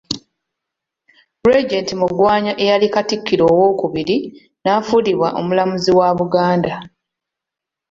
[1.49, 4.17] Regent Mugwanya eyali Katikkiro ow'okubiri,
[4.61, 6.75] n'afuulibwa Omulamuzi wa Buganda.